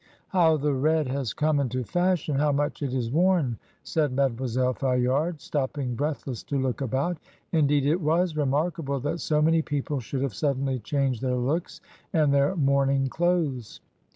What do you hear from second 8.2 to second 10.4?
remarkable that so many people should have